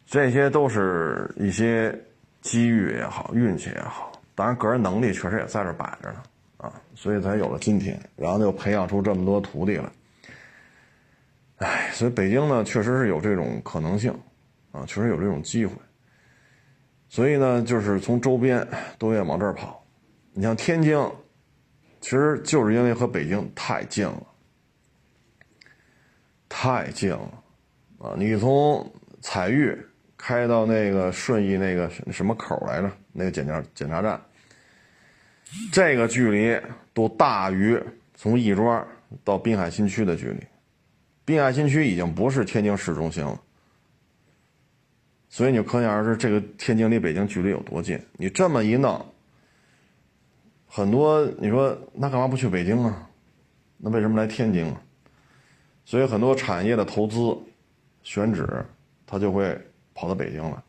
[0.04, 1.98] 这些都是一些
[2.42, 6.22] 机遇也好，运气也好，当然个人能力确实也在这摆着呢，
[6.58, 9.90] 啊，所以才有了今天，然后又培养出这么多徒弟来。
[11.56, 14.14] 哎，所以北京呢，确实是有这种可能性，
[14.72, 15.74] 啊，确实有这种机会。
[17.08, 18.66] 所以呢，就是从周边
[18.98, 19.82] 都愿往这儿跑。
[20.32, 20.98] 你像天津，
[22.00, 24.26] 其实就是因为和北京太近了，
[26.48, 27.42] 太近了，
[27.98, 29.76] 啊，你从彩玉。
[30.20, 32.90] 开到那个顺义那个什么口来着？
[33.12, 34.20] 那个检查检查站，
[35.70, 36.60] 这个距离
[36.92, 37.80] 都大于
[38.16, 38.84] 从亦庄
[39.22, 40.40] 到滨海新区的距离。
[41.24, 43.40] 滨海新区已经不是天津市中心了，
[45.28, 48.04] 所以你就可想而知，这个天津离北京距离有多近。
[48.14, 49.00] 你这么一弄，
[50.68, 53.08] 很多你说那干嘛不去北京啊？
[53.78, 54.80] 那为什么来天津啊？
[55.84, 57.36] 所以很多产业的投资
[58.02, 58.64] 选址，
[59.06, 59.58] 它就会。
[60.00, 60.62] 跑到北京了，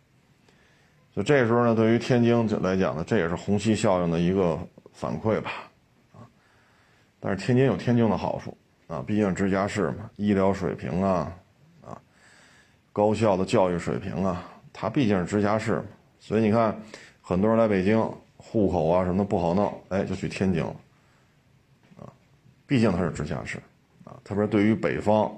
[1.15, 4.57] 就这时候呢，对于天津来讲呢，这也是虹吸效应的一个
[4.91, 5.51] 反馈吧，
[6.13, 6.25] 啊，
[7.19, 8.57] 但是天津有天津的好处
[8.87, 11.31] 啊，毕竟直辖市嘛，医疗水平啊，
[11.85, 11.95] 啊，
[12.91, 15.85] 高校的教育水平啊，它毕竟是直辖市，
[16.19, 16.75] 所以你看，
[17.21, 17.99] 很多人来北京，
[18.39, 20.75] 户口啊什么的不好弄，哎，就去天津了，
[21.99, 22.09] 啊，
[22.65, 23.59] 毕竟它是直辖市，
[24.03, 25.31] 啊，特别对于北方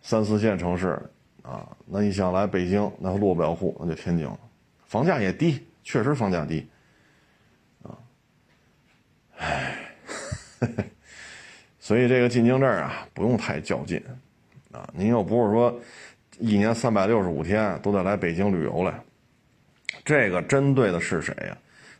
[0.00, 0.98] 三四线城市。
[1.44, 4.40] 啊，那你想来北京，那落不了户，那就天津了，
[4.86, 6.66] 房价也低，确实房价低，
[7.82, 7.92] 啊，
[9.36, 9.76] 唉，
[11.78, 14.02] 所以这个进京证啊，不用太较劲，
[14.72, 15.78] 啊，您又不是说
[16.38, 18.98] 一年三百六十五天都得来北京旅游来，
[20.02, 21.58] 这个针对的是谁呀？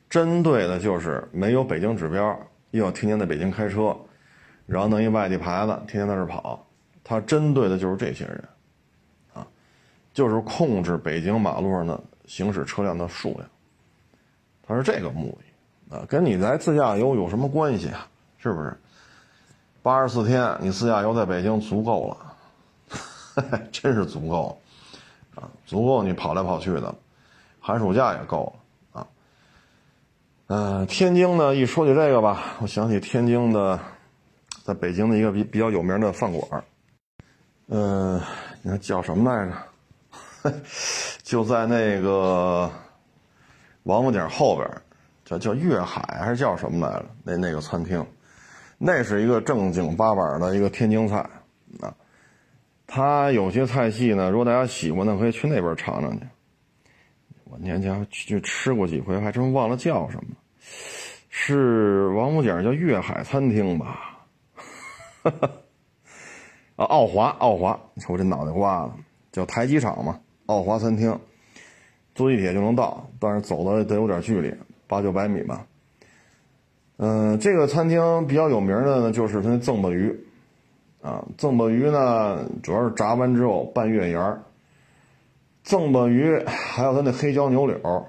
[0.09, 2.39] 针对的就是没有北京指标，
[2.71, 3.97] 又要天天在北京开车，
[4.67, 6.65] 然后弄一外地牌子，天天在这跑，
[7.03, 8.45] 他针对的就是这些人。
[9.35, 9.47] 啊
[10.13, 13.41] 就是控制北京马路上的行驶车辆的数量，
[14.65, 15.37] 他是这个目
[15.91, 18.07] 的啊，跟你来自驾游有什么关系啊？
[18.39, 18.73] 是不是？
[19.83, 24.57] 八十四天你自驾游在北京足够了， 真是足够
[25.35, 26.95] 啊，足够你跑来跑去的，
[27.59, 28.64] 寒暑假也够了。
[30.47, 33.81] 嗯，天津呢，一说起这个吧，我想起天津的，
[34.63, 36.63] 在北京的一个比比较有名的饭馆
[37.69, 38.21] 嗯，
[38.61, 40.53] 你看叫什么来着？
[41.23, 42.71] 就在那个
[43.85, 44.71] 王府井后边，
[45.25, 47.07] 叫叫粤海还是叫什么来着？
[47.25, 48.07] 那那个餐厅，
[48.77, 51.17] 那是一个正经八板的一个天津菜
[51.81, 51.95] 啊。
[52.87, 56.27] 它有些菜系呢，如果大家喜欢的，可以去那边尝尝去。
[57.45, 60.35] 我年前去吃过几回，还真忘了叫什么，
[61.29, 64.19] 是王府井叫粤海餐厅吧？
[66.77, 67.79] 啊，奥华，奥华，
[68.09, 68.93] 我这脑袋瓜子，
[69.31, 70.19] 叫台机场嘛。
[70.47, 71.19] 奥华餐厅，
[72.15, 74.53] 坐地铁就能到，但是走的得有点距离，
[74.87, 75.67] 八九百米吧。
[76.97, 80.15] 嗯，这个餐厅比较有名的呢，就是它那赠饽鱼，
[81.01, 84.43] 啊，赠饽鱼呢，主要是炸完之后拌月圆儿。
[85.65, 88.07] 赠饽鱼还有他那黑椒牛柳，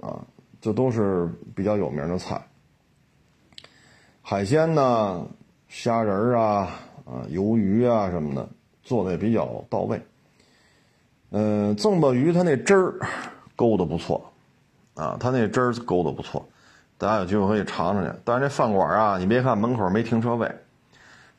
[0.00, 0.18] 啊，
[0.58, 2.42] 这都是比较有名的菜。
[4.22, 5.26] 海鲜呢，
[5.68, 6.70] 虾仁儿啊，
[7.04, 8.48] 啊，鱿鱼啊什么的，
[8.82, 10.00] 做的也比较到位。
[11.30, 12.98] 嗯，赠鲅鱼它那汁儿
[13.54, 14.32] 勾的不错，
[14.94, 16.42] 啊，它那汁儿勾的不错，
[16.96, 18.10] 大家有机会可以尝尝去。
[18.24, 20.50] 但是这饭馆啊，你别看门口没停车位，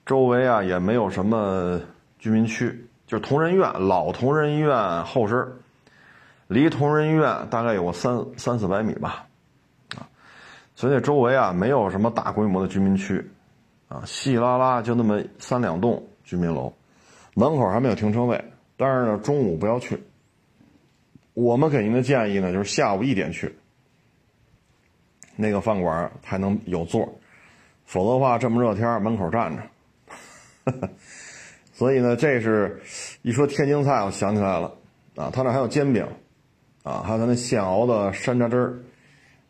[0.06, 1.82] 周围啊也没有什么
[2.20, 5.36] 居民区，就是同仁医院老同仁医院后身，
[6.46, 9.26] 离同仁医院大概有个三三四百米吧，
[9.96, 10.06] 啊，
[10.76, 13.28] 所以那周围啊没有什么大规模的居民区，
[13.88, 16.72] 啊，稀拉拉就那么三两栋居民楼，
[17.34, 18.40] 门口还没有停车位。
[18.78, 20.00] 但是呢，中午不要去。
[21.34, 23.58] 我们给您的建议呢，就是下午一点去，
[25.36, 27.12] 那个饭馆还能有座，
[27.86, 29.64] 否则的话这么热天门口站着。
[31.80, 32.82] 所以呢，这是
[33.22, 34.70] 一说天津菜，我想起来了
[35.16, 36.06] 啊，他那还有煎饼，
[36.84, 38.78] 啊，还有他那现熬的山楂汁儿。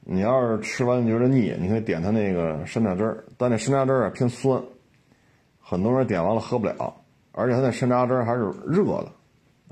[0.02, 4.62] 你要是吃完觉得腻，你可以点他那个山楂汁儿，但那山楂汁儿啊偏酸，
[5.60, 6.94] 很多人点完了喝不了，
[7.32, 9.12] 而且他那山楂汁儿还是热的。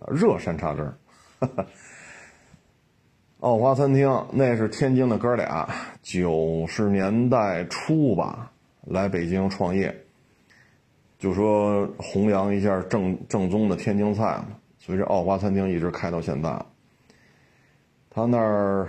[0.08, 0.96] 热山楂汁儿，
[3.42, 5.70] 奥华餐厅那是天津的哥俩，
[6.02, 8.52] 九十年代初吧，
[8.84, 9.96] 来北京创业，
[11.20, 16.50] 就说弘扬一下正正宗的天津菜嘛，所以这奥华餐厅一直开到现在。
[18.10, 18.88] 他那儿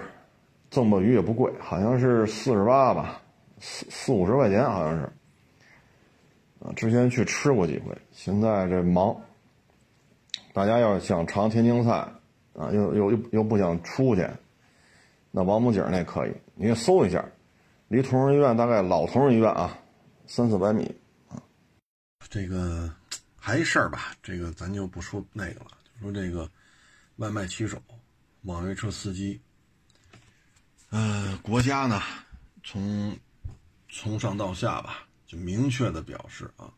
[0.71, 3.21] 赠鲅鱼也不贵，好像是四十八吧，
[3.61, 5.03] 四四五十块钱好像是。
[6.61, 9.17] 啊，之前去吃过几回，现在这忙。
[10.53, 11.93] 大家要是想尝天津菜，
[12.55, 14.27] 啊，又又又又不想出去，
[15.31, 17.25] 那王府井那可以，你搜一下，
[17.89, 19.79] 离同仁医院大概老同仁医院啊，
[20.27, 20.95] 三四百米。
[22.31, 22.95] 这个
[23.37, 26.51] 还一事儿吧，这个咱就不说那个了，就说这个
[27.17, 27.83] 外卖骑手、
[28.43, 29.41] 网约车司机，
[30.91, 32.03] 呃，国家呢
[32.63, 33.17] 从
[33.89, 36.73] 从上到下吧，就明确的表示啊。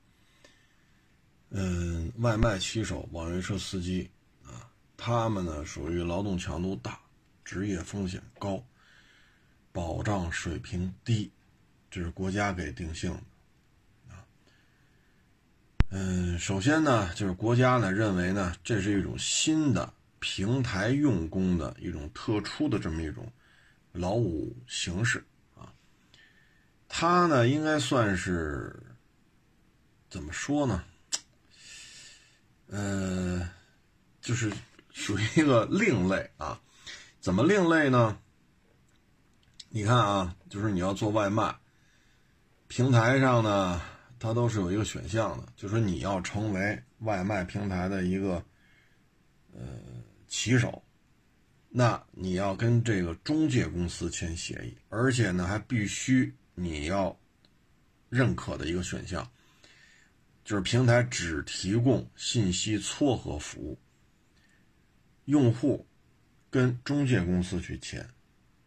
[1.52, 4.08] 嗯，外卖骑手、网约车司机
[4.44, 7.00] 啊，他们呢属于劳动强度大、
[7.44, 8.64] 职业风险高、
[9.72, 11.28] 保障水平低，
[11.90, 13.22] 这是国家给定性的。
[15.92, 23.30] 嗯，首先呢，就是国家呢认为呢，这是一种新的平台用工的一种特殊的这么一种
[23.90, 25.24] 劳务形式
[25.56, 25.72] 啊。
[26.88, 28.72] 它呢应该算是
[30.08, 30.84] 怎么说呢？
[32.68, 33.50] 呃，
[34.20, 34.52] 就是
[34.92, 36.60] 属于一个另类啊，
[37.20, 38.16] 怎么另类呢？
[39.70, 41.52] 你看啊，就是你要做外卖，
[42.68, 43.82] 平台上呢，
[44.20, 48.44] 它都是有一个选项的，就说你要成为外卖平台的一个
[49.52, 49.60] 呃
[50.28, 50.82] 骑手，
[51.70, 57.18] 那你要跟这个中介公司签协议，而且呢还必须你要
[58.10, 59.28] 认可的一个选项。
[60.44, 63.78] 就是平台只提供信息撮合服务，
[65.24, 65.86] 用户
[66.50, 68.06] 跟中介公司去签，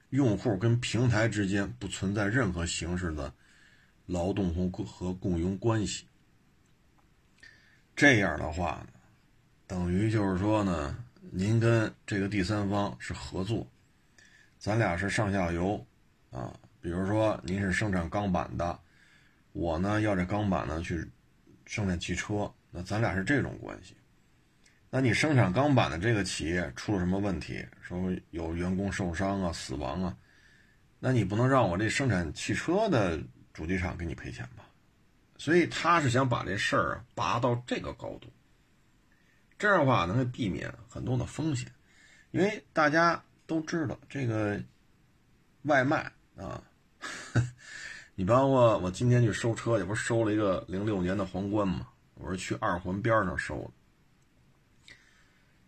[0.10, 3.34] 用户跟平台之间不存在任何形式的
[4.13, 6.06] 劳动和和共用关系。
[7.95, 8.93] 这样的话呢，
[9.67, 10.95] 等于就是说呢，
[11.32, 13.67] 您跟这个第三方是合作，
[14.60, 15.86] 咱俩是上下游
[16.32, 16.54] 啊。
[16.80, 18.80] 比如说您是生产钢板的，
[19.52, 21.10] 我呢要这钢板呢去。
[21.65, 23.95] 生产汽车，那咱俩是这种关系。
[24.89, 30.15] 那你生产钢板的这个企业出了什么问题，说有员工受伤啊、死亡啊，
[30.99, 33.17] 那你不能让我这生产汽车的
[33.54, 34.66] 主机厂给你赔钱吧？
[35.38, 38.28] 所以他是想把这事儿啊拔到这个高度，
[39.58, 41.72] 这样的话能够避免很多的风险。
[42.32, 44.62] 因为大家都知道这个
[45.63, 46.63] 外卖啊。
[48.16, 51.88] 你包括我今天去收车去，不是收了一个零六年的皇冠吗？
[52.13, 53.72] 我是去二环边上收的。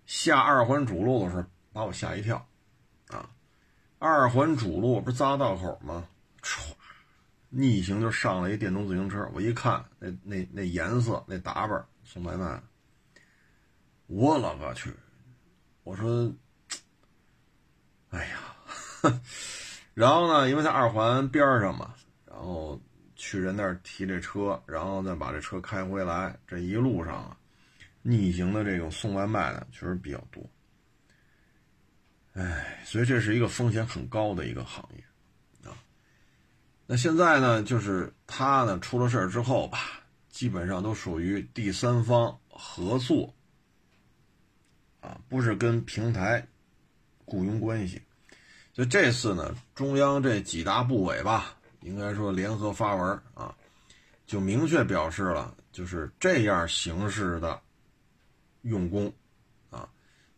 [0.06, 1.44] 下二环主路的时候，
[1.74, 2.48] 把我吓一跳，
[3.08, 3.28] 啊，
[3.98, 6.08] 二环主路不是匝道口吗？
[6.44, 6.75] 唰，
[7.58, 9.26] 逆行就上了一电动自行车。
[9.34, 12.62] 我一看，那那那颜色，那打扮，送外卖。
[14.08, 14.94] 我勒个去！
[15.84, 16.34] 我说，
[18.10, 18.40] 哎呀，
[19.96, 21.96] 然后呢，因为在二环边上嘛。
[22.26, 22.78] 然后
[23.16, 26.38] 去人那儿提这车，然后再把这车开回来。
[26.46, 27.38] 这一路上啊，
[28.02, 30.44] 逆行的这种送外卖的确实比较多。
[32.34, 35.04] 哎，所以这是一个风险很高的一个行业。
[36.88, 39.80] 那现在呢，就是他呢出了事儿之后吧，
[40.30, 43.34] 基本上都属于第三方合作
[45.02, 46.48] 啊，不是跟平台
[47.26, 48.02] 雇佣关系。
[48.74, 51.58] 所以这次呢，中央这几大部委吧。
[51.82, 53.56] 应该说联合发文啊，
[54.26, 57.62] 就明确表示了，就是这样形式的
[58.64, 59.14] 用工
[59.70, 59.88] 啊，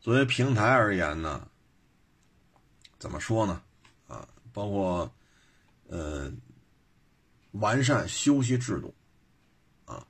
[0.01, 1.47] 作为平台而言呢，
[2.99, 3.61] 怎么说呢？
[4.09, 5.09] 啊，包括
[5.87, 6.31] 呃
[7.51, 8.93] 完善休息制度，
[9.85, 10.05] 啊，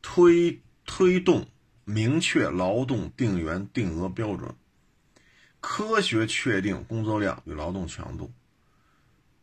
[0.00, 1.46] 推推动
[1.84, 4.54] 明确劳动定员定额标准，
[5.60, 8.32] 科学确定工作量与劳动强度，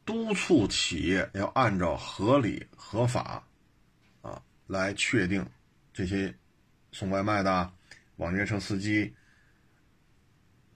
[0.06, 3.44] 督促企业要按照合理合法，
[4.22, 5.46] 啊来确定
[5.94, 6.34] 这些
[6.92, 7.72] 送外卖的、
[8.18, 9.14] 网约车司机。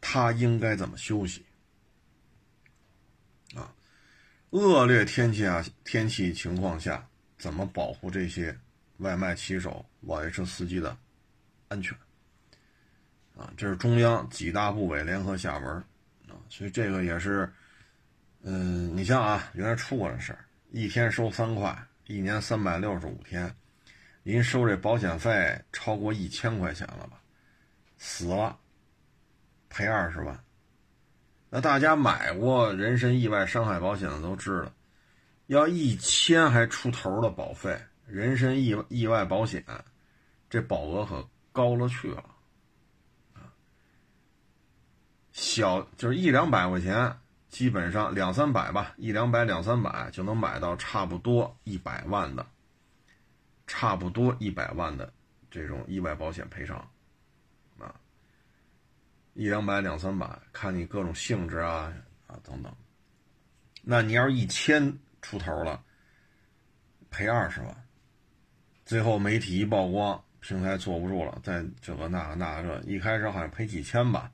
[0.06, 1.46] 他应该怎么休息？
[3.56, 3.74] 啊，
[4.54, 7.04] 恶劣天气啊，天气情况下
[7.40, 8.56] 怎么保护这些
[8.98, 10.96] 外卖骑手、网约车司机的
[11.70, 11.98] 安全？
[13.36, 15.76] 啊，这是中央几大部委联合下文
[16.28, 17.52] 啊，所以这个也是，
[18.44, 23.52] 嗯，你像啊，原来出过这事儿，一天收三块，一年三百六十五天，
[24.22, 27.20] 您收这保险费超过一千块钱了吧？
[27.98, 28.60] 死了。
[29.68, 30.44] 赔二十万，
[31.56, 34.72] 那大家买过人身意外伤害保险的都知道，
[35.46, 39.64] 要一千还出头的保费，人身意意外保险，
[40.50, 42.24] 这保额可高了去了，
[45.32, 47.16] 小就是一两百块钱，
[47.50, 52.44] 基本上两三百吧，一两百两三百就能买到差不多一百万的，
[53.68, 55.14] 差不多一百万的
[55.52, 56.84] 这种意外保险赔偿。
[59.34, 61.92] 一两百两三百，看你各种性质啊
[62.28, 62.72] 啊等等。
[63.82, 65.84] 那你要是一千出头了，
[67.10, 67.88] 赔二十万。
[68.86, 74.32] 最后媒体一曝光，平台坐不住了，再这个那个那个，一开始好像赔几千吧，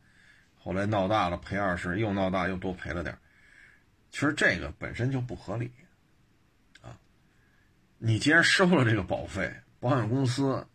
[0.58, 3.18] 后来闹大了赔二十，又闹大又多赔了点
[4.10, 5.72] 其实这个本身就不合理
[6.82, 7.00] 啊。
[7.98, 10.68] 你既然收了这个保费，保险公司。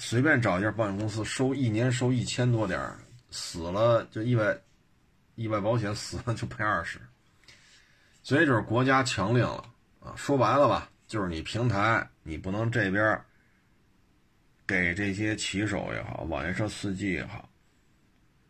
[0.00, 2.80] 随便找一家保险公司收一年收一千多点
[3.30, 4.56] 死了就意外，
[5.34, 7.00] 意外保险死了就赔二十，
[8.22, 9.64] 所以就是国家强令了
[10.00, 10.14] 啊！
[10.16, 13.20] 说白了吧，就是你平台你不能这边
[14.64, 17.48] 给这些骑手也好，网约车司机也好，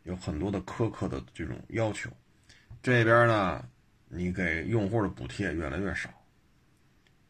[0.02, 2.10] 有很多的苛刻的这种要求，
[2.82, 3.66] 这边呢
[4.06, 6.10] 你给用户的补贴越来越少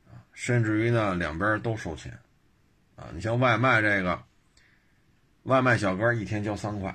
[0.07, 2.18] 啊，甚至于呢两边都收钱。
[2.99, 4.21] 啊，你像外卖这个，
[5.45, 6.93] 外卖小哥一天交三块，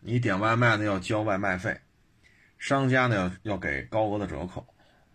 [0.00, 1.80] 你点外卖呢要交外卖费，
[2.58, 3.14] 商家呢
[3.44, 4.66] 要要给高额的折扣，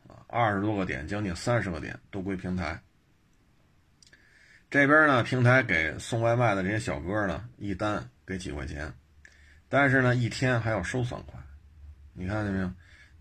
[0.08, 2.80] 啊，二十多个点，将近三十个点都归平台。
[4.70, 8.94] 这边呢，平台给送外卖的这些小哥呢，一单给几块钱，
[9.68, 11.38] 但是呢，一天还要收三块，
[12.14, 12.72] 你看见没有？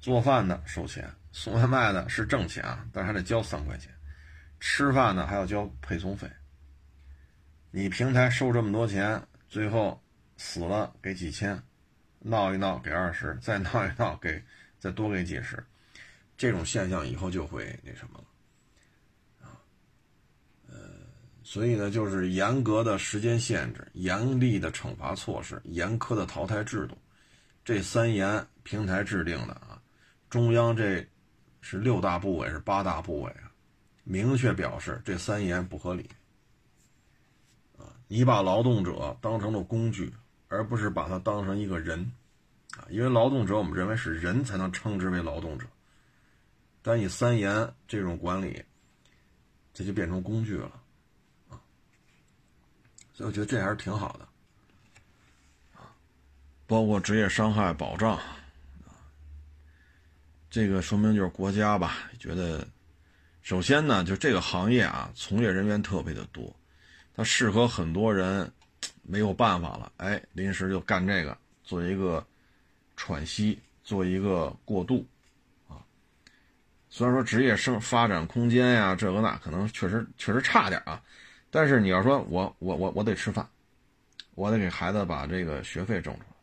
[0.01, 3.93] 做饭的收钱，送外卖的是挣钱啊，但是还得交三块钱，
[4.61, 6.31] 吃饭呢还要交配送费。
[7.77, 10.01] 你平台收这么多钱，最后
[10.37, 11.61] 死了给几千，
[12.21, 14.41] 闹一闹给二十，再闹一闹给
[14.79, 15.61] 再多给几十，
[16.37, 19.59] 这种现象以后就会那什么了啊？
[20.69, 20.77] 呃，
[21.43, 26.97] 所以呢，就是严格的时间限制、严厉的惩罚措施、严苛的淘汰制度，
[27.65, 29.83] 这三严平台制定的啊，
[30.31, 31.05] 中央这
[31.61, 33.51] 是六大部委是八大部委啊，
[34.05, 36.09] 明确表示这三严不合理。
[38.15, 40.15] 你把劳动者当成了工具，
[40.47, 42.13] 而不是把他当成一个人，
[42.77, 45.67] 啊，因为劳动者我们认为是人才能称之为劳动者，
[46.81, 48.63] 但以三严这种管理，
[49.73, 50.71] 这就变成工具了，
[51.49, 51.59] 啊，
[53.15, 54.29] 所以我觉得这还是挺好的，
[55.75, 55.91] 啊，
[56.69, 58.95] 包括职业伤害保障，啊，
[60.49, 62.65] 这个说明就是国家吧，觉得，
[63.43, 66.55] 首先呢，就这个行业啊，从业人员特别的多。
[67.17, 68.51] 它适合很多人，
[69.05, 72.27] 没有办法了，哎，临时就干这个，做一个
[72.97, 75.07] 喘息，做一个过渡，
[75.69, 75.79] 啊，
[76.91, 81.01] 虽然说职业生发展空间呀，这个那可能确实确实差点啊，
[81.53, 83.49] 但是你要说我我我我得吃饭，
[84.35, 86.37] 我得给孩子把这个学费挣出来，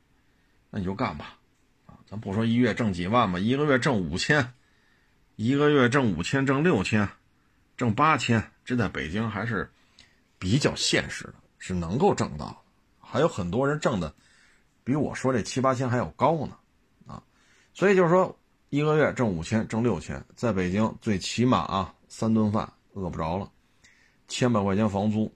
[0.69, 1.38] 那你就干吧，
[1.86, 4.53] 啊，咱不说一月挣几万吧，一个月挣五千，
[5.36, 7.09] 一个月挣五千，挣六千，
[7.76, 9.69] 挣八千，这在北京还是。
[10.42, 12.64] 比较现实的是能够挣到，
[13.00, 14.12] 还有很多人挣的
[14.84, 16.58] 比我说这七八千还要高呢，
[17.06, 17.22] 啊，
[17.76, 18.36] 所以就是说
[18.72, 23.48] 一个月挣五千挣六千，在北京最起码啊三顿饭饿不着了，
[24.28, 25.32] 千把块钱房租，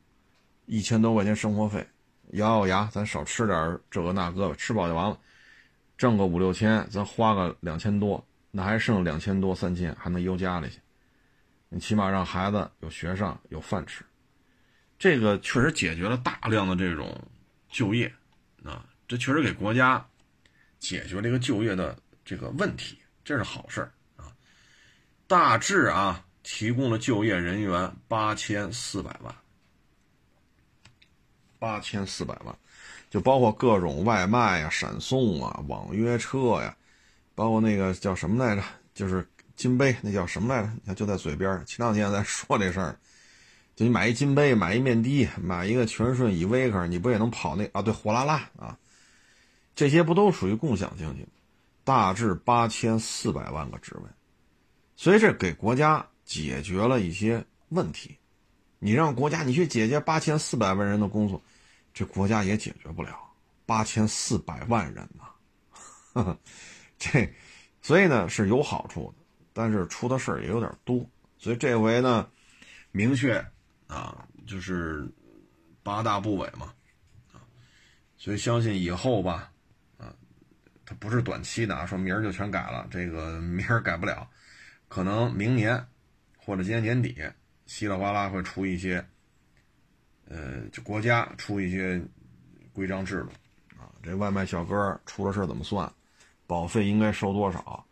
[0.66, 1.88] 一千多块钱生活费，
[2.32, 5.20] 咬咬牙咱少吃点这个那个吧，吃饱就完了，
[6.00, 10.80] 挣个五六千，咱花个两千多，那还剩两千多三千还能邮家里去，
[11.70, 14.04] 你起码让孩子有学上有饭吃。
[15.06, 17.16] 这个确实解决了大量的这种
[17.70, 18.12] 就业，
[18.64, 20.04] 啊，这确实给国家
[20.80, 21.96] 解决了一个就业的
[22.26, 23.88] 这个问题，这是好事
[24.18, 24.34] 啊。
[25.28, 29.36] 大致啊，提供了就业人员八千四百万，
[31.60, 32.58] 八千四百万，
[33.12, 36.76] 就包括各种外卖呀、闪送啊、网约车呀，
[37.36, 38.64] 包括那个叫什么来着，
[38.96, 39.24] 就是
[39.56, 40.70] 金杯，那叫什么来着？
[40.74, 41.64] 你看就在嘴边。
[41.64, 42.98] 前两天咱说这事儿。
[43.76, 47.82] 就你买一金杯，买一面的，买一个全顺以维克，你不也能跑那啊？
[47.82, 48.78] 对，货拉拉啊，
[49.76, 51.28] 这些不都属于共享经济？
[51.84, 54.10] 大致八千四百万个职位，
[54.96, 58.18] 所以这给国家解决了一些问题。
[58.80, 61.44] 你让国家你去解决八千四百万人的工作，
[61.94, 63.20] 这国家也解决不了
[63.66, 65.08] 八千四百万人
[66.14, 66.38] 呐。
[66.98, 67.30] 这，
[67.82, 71.06] 所以呢是有好处的，但是出的事儿也有点多。
[71.38, 72.30] 所以这回呢，
[72.92, 73.46] 明确。
[73.88, 75.08] 啊，就是
[75.84, 76.74] 八大部委嘛，
[77.32, 77.42] 啊，
[78.18, 79.52] 所以相信以后吧，
[79.98, 80.14] 啊，
[80.86, 84.28] 它不是短期的啊，说明儿就全改了，这个 明儿改不了，
[84.88, 85.86] 可能明年
[86.38, 87.16] 或者今年年底，
[87.66, 89.06] 稀里哗啦会出一些，
[90.28, 92.02] 呃，就国家出一些
[92.74, 93.30] 规章制度，
[93.80, 95.92] 啊，这外卖小哥出了事怎么算，
[96.48, 97.86] 保费应该收多少？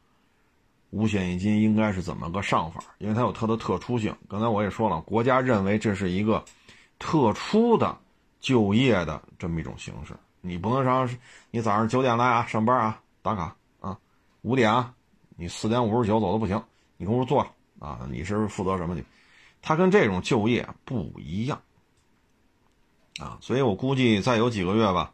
[0.93, 2.79] 五险一金应该是怎么个上法？
[2.99, 4.15] 因为它有它的特殊性。
[4.29, 6.45] 刚才我也说了，国家认为这是一个
[6.99, 7.97] 特殊的
[8.39, 10.15] 就业的这么一种形式。
[10.39, 11.17] 你不能说，
[11.49, 13.97] 你早上九点来啊，上班啊，打卡啊，
[14.43, 14.93] 五点啊，
[15.35, 16.63] 你四点五十九走的不行，
[16.97, 17.49] 你跟我坐着
[17.83, 19.03] 啊，你是负责什么的？
[19.63, 21.59] 它跟这种就业不一样
[23.19, 25.11] 啊，所以我估计再有几个月吧，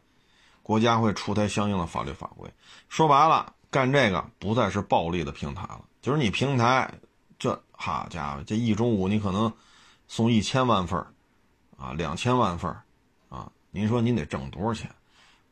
[0.62, 2.50] 国家会出台相应的法律法规。
[2.90, 3.54] 说白了。
[3.70, 6.92] 干这个不再是暴利的平台了，就是你平台，
[7.38, 9.52] 这好家伙，这一中午你可能
[10.08, 10.98] 送一千万份
[11.78, 12.68] 啊，两千万份
[13.28, 14.90] 啊，您说您得挣多少钱？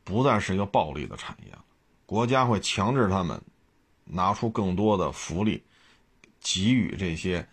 [0.03, 1.63] 不再是一个暴利的产业了，
[2.05, 3.41] 国家会强制他们
[4.03, 5.63] 拿出更多的福利，
[6.41, 7.47] 给予这些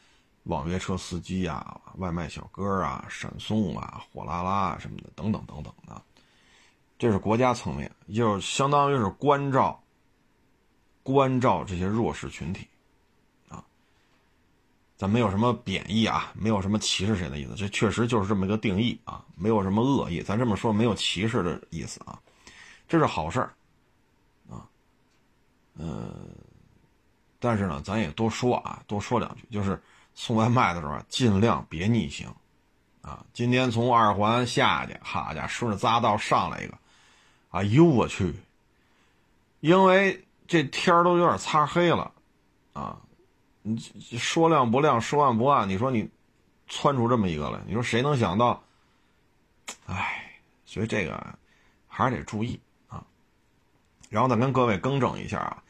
[0.45, 6.03] 网约车司机啊、外卖小哥啊、闪送啊、货拉拉什么的等等等等的，
[6.99, 9.81] 这是国家层面，就相当于是关照。
[11.07, 12.67] 关照这些弱势群体，
[13.49, 13.63] 啊，
[14.97, 22.21] 咱没有什么贬义啊，没有什么歧视谁的意思，这确实就是这么一个定义啊，没有什么恶意，咱这么说没有歧视的意思啊，
[22.89, 23.55] 这是好事儿，
[24.51, 24.67] 啊，
[25.79, 26.13] 呃，
[27.39, 29.81] 但是呢，咱也多说啊，多说两句，就是
[30.17, 32.27] 送外卖的时候尽量别逆行，
[33.01, 36.77] 啊，今天从二环下去，好家伙，顺着匝道上来一个，
[37.51, 38.35] 哎呦我去，
[39.61, 40.21] 因为。
[40.49, 42.13] 这天儿都有点擦黑了，
[42.73, 43.01] 啊，
[43.63, 43.79] 你
[44.19, 46.09] 说亮不亮，说暗不暗，你说你
[46.69, 48.63] 窜出这么一个来，你说谁能想到？
[49.87, 51.39] 哎，所以这个
[51.89, 53.05] 还是得注意啊。
[54.09, 55.63] 然后再跟各位更正一下啊，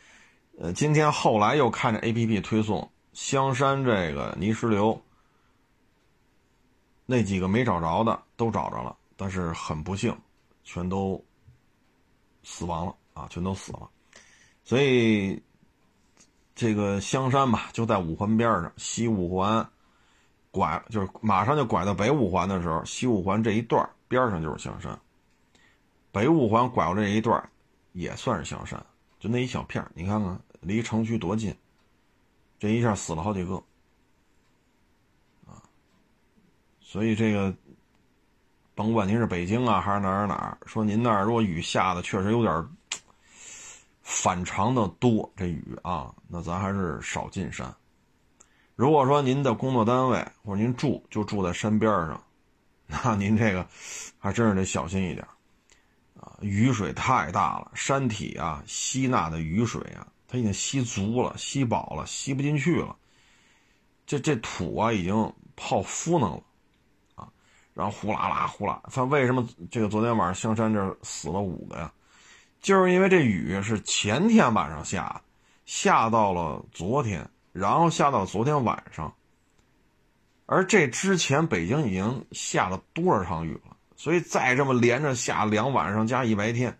[0.59, 5.03] 呃，今天后来又看着 A P P 推送香山这个泥石流，
[7.07, 10.15] 那几个没找着的都找着了，但是很不幸，
[10.65, 11.25] 全都
[12.43, 13.89] 死亡了啊，全都死了。
[14.69, 15.41] 所以，
[16.57, 19.65] 这个香山吧，就在五环边上，西五环
[20.51, 24.99] 拐就是马上就拐到北五环的时候，西五环这一段边上就是香山。
[26.11, 27.49] 北五环拐过这一段
[27.93, 28.85] 也算是香山，
[29.21, 31.55] 就那一小片你看看离城区多近，
[32.59, 33.55] 这一下死了好几个
[35.47, 35.63] 啊！
[36.81, 37.55] 所以这个，
[38.75, 42.69] 甭管您是北京啊，还是哪儿哪儿，说您那儿如果雨下的确实有点。
[44.07, 47.75] 反常的多，这雨啊，那咱还是少进山。
[48.77, 52.23] 如果说您的工作单位或者您住就住在山边上，
[52.87, 53.67] 那您这个
[54.17, 55.27] 还真是得小心一点
[56.21, 56.33] 啊！
[56.41, 62.95] 雨水太大了，山体啊吸纳的雨水啊，它已经吸足了、吸饱了、吸不进去了。
[64.07, 66.43] 这这土啊已经泡敷弄了
[67.17, 67.29] 啊，
[67.75, 68.81] 然后呼啦啦呼啦。
[68.89, 71.93] 反为什么这个昨天晚上香山这儿死了五个呀？
[72.67, 75.23] 就是因为这雨是前天晚上下，
[75.67, 79.15] 下到了昨天，然后下到昨天晚上。
[80.47, 83.77] 而这之前北京已经下了多少场雨了？
[83.95, 86.77] 所以再这么连着下两晚上加一白天，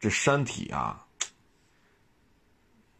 [0.00, 1.06] 这山体啊，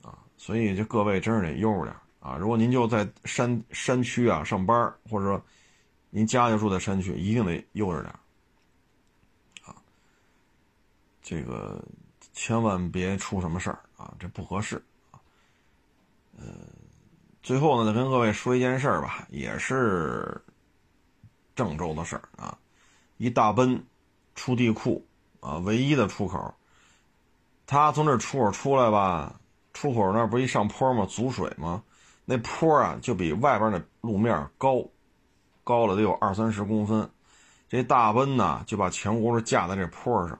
[0.00, 2.36] 啊，所以这各位真是得悠着点啊！
[2.36, 5.44] 如果您就在山山区啊上班，或者说
[6.10, 8.14] 您家就住在山区，一定得悠着点
[9.64, 9.74] 啊，
[11.20, 11.84] 这个。
[12.32, 15.20] 千万别出什么事儿啊，这不合适啊。
[16.38, 16.44] 呃，
[17.42, 20.40] 最后呢，再跟各位说一件事儿吧，也是
[21.54, 22.56] 郑州的事儿啊。
[23.18, 23.84] 一大奔
[24.34, 25.04] 出地库
[25.40, 26.54] 啊，唯一的出口
[27.66, 29.38] 他从这出口出来吧，
[29.72, 31.06] 出口那不一上坡吗？
[31.06, 31.82] 阻水吗？
[32.24, 34.84] 那坡啊，就比外边那路面高，
[35.62, 37.08] 高了得有二三十公分。
[37.68, 40.36] 这大奔呢，就把前轱辘架在这坡上，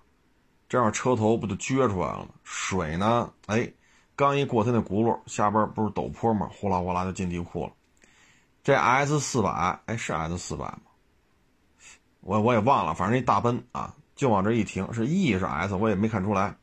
[0.70, 2.28] 这样车头不就撅出来了吗？
[2.44, 3.68] 水呢，哎，
[4.14, 6.48] 刚一过它那轱辘，下边不是陡坡吗？
[6.54, 7.72] 呼啦呼啦就进地库了。
[8.62, 10.82] 这 S 四百，哎，是 S 四百吗？
[12.20, 16.54] 我我也忘了，反正一大奔啊，就往这一停，是 E 是 S，我也没看出来。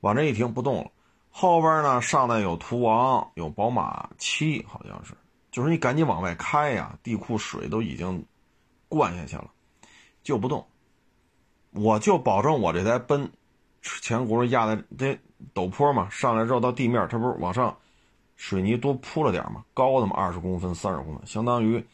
[0.00, 0.90] 往这一停不动了，
[1.30, 5.14] 后边呢上来有途王，有宝马七，好像是，
[5.52, 8.26] 就是你赶紧往外开呀，地库水都已经
[8.88, 9.48] 灌下去了。
[10.24, 10.66] 就不动，
[11.70, 13.30] 我就保证我这台奔
[14.00, 15.18] 前轱辘压在这
[15.54, 17.76] 陡坡嘛，上来之后到地面，它不是往上
[18.36, 21.84] 水泥多铺了点嘛，高那么二十公分、三十公分，相当于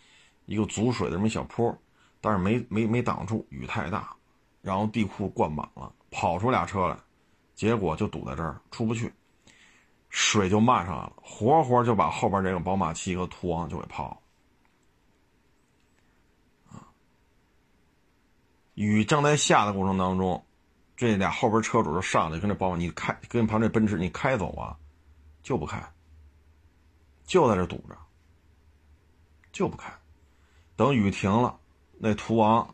[0.47, 1.77] 一个阻水的这么小坡，
[2.21, 4.15] 但是没没没挡住，雨太大，
[4.61, 6.97] 然后地库灌满了，跑出俩车来，
[7.55, 9.13] 结果就堵在这儿出不去，
[10.09, 14.17] 水就漫上来了，活活就把后边这个宝马七和途昂就给泡了。
[18.75, 20.43] 雨正在下的过程当中，
[21.03, 24.79] 这俩后边车主就上来跟这宝马，你开跟旁边奔驰，你开走啊，
[25.43, 25.85] 就不开，
[27.25, 27.99] 就在这堵着，
[29.51, 29.93] 就不开。
[30.77, 31.59] 等雨停了，
[31.99, 32.73] 那途昂，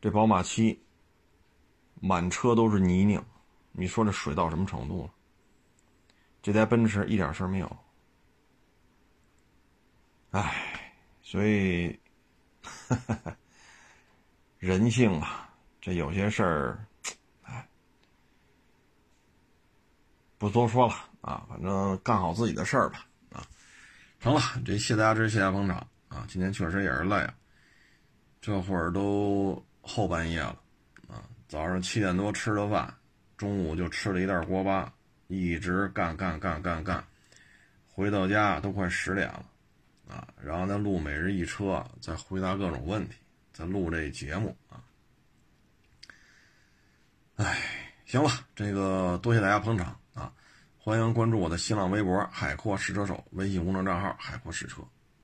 [0.00, 0.82] 这宝马七，
[1.96, 3.22] 满车都是泥泞，
[3.72, 5.10] 你说这水到什么程度了？
[6.40, 7.76] 这台奔驰一点事儿没有。
[10.30, 12.00] 唉，所以。
[14.56, 15.49] 人性啊，
[15.80, 16.86] 这有些事儿，
[17.42, 17.66] 哎，
[20.36, 23.46] 不多说了啊，反正干好自己的事儿吧啊。
[24.20, 25.78] 成了，这谢大家支持，谢大家捧场
[26.08, 26.26] 啊。
[26.28, 27.34] 今天确实也是累啊，
[28.42, 30.60] 这会儿都后半夜了
[31.08, 31.24] 啊。
[31.48, 32.94] 早上七点多吃的饭，
[33.38, 34.92] 中午就吃了一袋锅巴，
[35.28, 37.02] 一直干干干干干，
[37.86, 39.46] 回到家都快十点了
[40.06, 40.28] 啊。
[40.42, 43.14] 然后呢录每日一车，再回答各种问题。
[43.52, 44.84] 在录这节目啊，
[47.40, 47.56] 哎，
[48.04, 50.30] 行了，这个多谢大家捧场啊！
[50.76, 54.82] 欢迎关注我的新浪微博“海阔试车手”微信公众账号“海阔试车”。